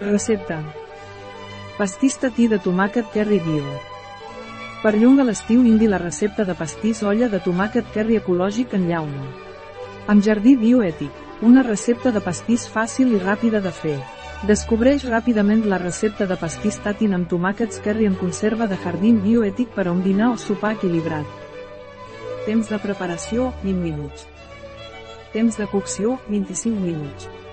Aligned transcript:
Recepta. 0.00 0.58
Pastís 1.78 2.16
tatí 2.18 2.48
de 2.50 2.58
tomàquet 2.58 3.06
Kerry 3.14 3.38
Bio. 3.38 3.74
Perllonga 4.82 5.22
l'estiu 5.22 5.62
indi 5.62 5.86
la 5.86 6.00
recepta 6.02 6.44
de 6.44 6.56
pastís 6.58 7.02
olla 7.06 7.28
de 7.30 7.38
tomàquet 7.38 7.86
Kerry 7.94 8.18
ecològic 8.18 8.74
en 8.74 8.88
llauna. 8.88 9.22
Amb 10.10 10.22
jardí 10.22 10.56
bioètic, 10.58 11.12
una 11.42 11.62
recepta 11.62 12.10
de 12.10 12.20
pastís 12.20 12.66
fàcil 12.66 13.14
i 13.14 13.20
ràpida 13.22 13.60
de 13.62 13.70
fer. 13.70 14.00
Descobreix 14.50 15.06
ràpidament 15.06 15.62
la 15.70 15.78
recepta 15.78 16.26
de 16.26 16.36
pastís 16.42 16.80
tatin 16.82 17.14
amb 17.14 17.30
tomàquets 17.30 17.78
Kerry 17.78 18.10
en 18.10 18.18
conserva 18.18 18.66
de 18.66 18.76
jardí 18.82 19.14
bioètic 19.14 19.70
per 19.78 19.86
a 19.86 19.92
un 19.92 20.02
dinar 20.02 20.32
o 20.34 20.36
sopar 20.36 20.74
equilibrat. 20.74 21.24
Temps 22.50 22.68
de 22.68 22.82
preparació, 22.82 23.52
20 23.62 23.78
minuts. 23.78 24.26
Temps 25.32 25.56
de 25.56 25.70
cocció, 25.70 26.18
25 26.28 26.82
minuts. 26.82 27.43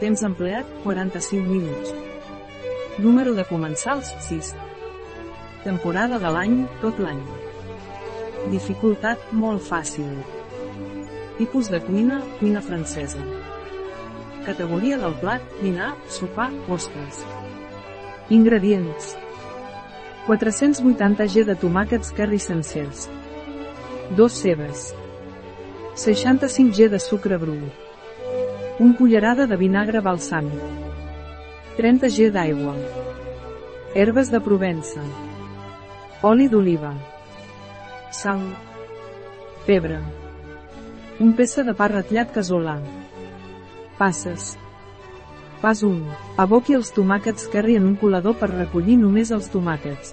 Temps 0.00 0.22
empleat, 0.22 0.66
45 0.84 1.48
minuts. 1.48 1.94
Número 2.98 3.32
de 3.34 3.44
comensals, 3.44 4.10
6. 4.28 4.52
Temporada 5.64 6.18
de 6.20 6.32
l'any, 6.34 6.56
tot 6.82 6.98
l'any. 7.00 7.22
Dificultat, 8.52 9.22
molt 9.32 9.64
fàcil. 9.64 10.10
Tipus 11.38 11.70
de 11.72 11.80
cuina, 11.86 12.20
cuina 12.42 12.60
francesa. 12.60 13.24
Categoria 14.44 15.00
del 15.00 15.16
plat, 15.22 15.48
dinar, 15.62 15.94
sopar, 16.12 16.50
postres. 16.68 17.24
Ingredients. 18.28 19.14
480 20.28 21.30
g 21.32 21.48
de 21.48 21.56
tomàquets 21.56 22.12
curry 22.12 22.42
sencers. 22.42 23.08
2 24.12 24.40
cebes. 24.44 24.90
65 25.96 26.76
g 26.76 26.92
de 26.92 27.00
sucre 27.00 27.40
bru. 27.40 27.56
1 28.78 28.92
cullerada 28.98 29.46
de 29.46 29.56
vinagre 29.56 30.02
balsàmic. 30.04 30.60
30 31.78 32.10
g 32.12 32.26
d'aigua. 32.28 32.74
Herbes 33.94 34.28
de 34.28 34.40
Provença. 34.44 35.00
Oli 36.20 36.50
d'oliva. 36.52 36.90
Sal. 38.12 38.42
Pebre. 39.64 40.02
Un 41.24 41.32
peça 41.32 41.64
de 41.64 41.72
pa 41.72 41.88
ratllat 41.88 42.36
casolà. 42.36 42.76
Passes. 43.96 44.58
Pas 45.64 45.80
1. 45.80 45.96
Aboqui 46.36 46.76
els 46.76 46.92
tomàquets 46.92 47.48
curry 47.48 47.80
en 47.80 47.88
un 47.88 47.96
colador 47.96 48.36
per 48.36 48.52
recollir 48.52 49.00
només 49.00 49.32
els 49.32 49.48
tomàquets. 49.48 50.12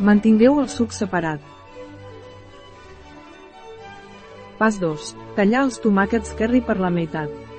Mantingueu 0.00 0.58
el 0.58 0.66
suc 0.66 0.90
separat. 0.90 1.38
Pas 4.58 4.82
2. 4.82 5.14
Tallar 5.38 5.68
els 5.70 5.78
tomàquets 5.78 6.34
curry 6.34 6.58
per 6.60 6.80
la 6.82 6.90
meitat. 6.90 7.53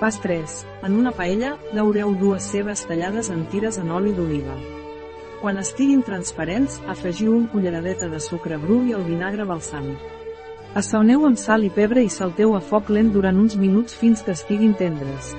Pas 0.00 0.18
3. 0.18 0.66
En 0.82 0.94
una 0.96 1.10
paella, 1.12 1.58
daureu 1.76 2.14
dues 2.16 2.46
cebes 2.48 2.86
tallades 2.88 3.28
en 3.28 3.42
tires 3.52 3.76
en 3.76 3.90
oli 3.92 4.14
d'oliva. 4.16 4.54
Quan 5.42 5.60
estiguin 5.60 6.00
transparents, 6.06 6.78
afegiu 6.88 7.34
un 7.36 7.44
culleradeta 7.52 8.08
de 8.08 8.20
sucre 8.24 8.56
bru 8.62 8.78
i 8.88 8.94
el 8.96 9.04
vinagre 9.04 9.44
balsàmic. 9.44 10.00
Assaoneu 10.80 11.26
amb 11.28 11.36
sal 11.36 11.68
i 11.68 11.70
pebre 11.76 12.00
i 12.00 12.08
salteu 12.08 12.56
a 12.56 12.62
foc 12.64 12.88
lent 12.88 13.12
durant 13.12 13.36
uns 13.44 13.58
minuts 13.60 13.92
fins 14.00 14.24
que 14.24 14.32
estiguin 14.32 14.72
tendres. 14.80 15.34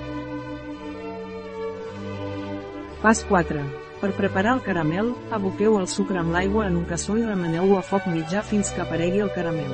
Pas 3.01 3.25
4. 3.25 3.65
Per 3.97 4.13
preparar 4.13 4.59
el 4.59 4.61
caramel, 4.61 5.15
aboqueu 5.33 5.81
el 5.81 5.89
sucre 5.89 6.21
amb 6.21 6.37
l'aigua 6.37 6.69
en 6.69 6.77
un 6.77 6.85
cassó 6.85 7.17
i 7.17 7.25
remeneu-ho 7.25 7.81
a 7.81 7.85
foc 7.89 8.05
mitjà 8.13 8.45
fins 8.45 8.69
que 8.69 8.85
aparegui 8.85 9.25
el 9.25 9.33
caramel. 9.33 9.73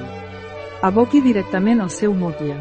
Aboqui 0.80 1.20
directament 1.20 1.84
el 1.84 1.92
seu 1.92 2.16
motlle. 2.16 2.56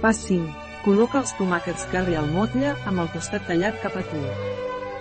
Pas 0.00 0.16
5. 0.16 0.48
Col·loca 0.80 1.18
els 1.20 1.34
tomàquets 1.36 1.82
curry 1.92 2.14
al 2.16 2.30
motlle, 2.32 2.70
amb 2.88 3.02
el 3.02 3.08
costat 3.12 3.44
tallat 3.44 3.82
cap 3.82 3.98
a 4.00 4.04
tu. 4.08 4.20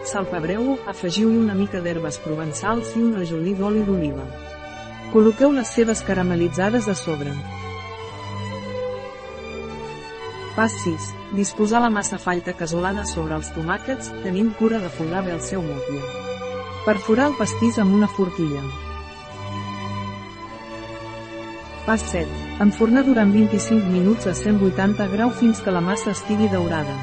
Salpebreu-ho, 0.10 0.74
afegiu-hi 0.92 1.38
una 1.40 1.56
mica 1.56 1.80
d'herbes 1.86 2.18
provençals 2.20 2.92
i 2.98 3.04
un 3.06 3.14
rajolí 3.16 3.54
d'oli 3.56 3.86
d'oliva. 3.88 4.26
Col·loqueu 5.14 5.56
les 5.56 5.72
cebes 5.72 6.04
caramelitzades 6.04 6.92
a 6.92 6.98
sobre. 7.00 7.32
Pas 10.58 10.76
6. 10.84 11.08
Disposar 11.40 11.80
la 11.80 11.94
massa 11.96 12.20
falta 12.20 12.58
casolana 12.60 13.08
sobre 13.08 13.40
els 13.40 13.54
tomàquets, 13.56 14.12
tenint 14.28 14.52
cura 14.60 14.84
de 14.84 14.92
folrar 15.00 15.24
bé 15.30 15.38
el 15.38 15.44
seu 15.48 15.64
motlle. 15.64 16.04
Perforar 16.84 17.32
el 17.32 17.40
pastís 17.40 17.80
amb 17.80 17.96
una 17.96 18.12
forquilla. 18.20 18.68
Pas 21.90 22.02
7. 22.02 22.28
Enfornar 22.62 23.02
durant 23.02 23.32
25 23.34 23.88
minuts 23.90 24.28
a 24.28 24.36
180 24.38 25.08
grau 25.10 25.32
fins 25.34 25.58
que 25.58 25.72
la 25.74 25.80
massa 25.82 26.12
estigui 26.12 26.46
daurada. 26.52 26.94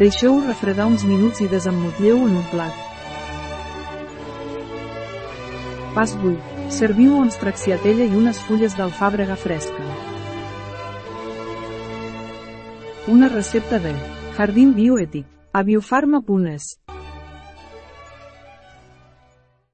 Deixeu-ho 0.00 0.40
refredar 0.42 0.88
uns 0.90 1.04
minuts 1.06 1.38
i 1.38 1.46
desemmotlleu 1.46 2.18
en 2.24 2.32
un 2.40 2.48
plat. 2.50 2.80
Pas 5.94 6.16
8. 6.18 6.34
Serviu 6.74 7.14
amb 7.20 7.30
stracciatella 7.30 8.10
i 8.10 8.18
unes 8.24 8.42
fulles 8.42 8.74
d'alfàbrega 8.74 9.38
fresca. 9.38 9.86
Una 13.06 13.30
recepta 13.30 13.78
de 13.86 13.94
Jardín 14.34 14.74
Bioètic, 14.74 15.30
a 15.54 15.62
biofarma.es. 15.62 16.72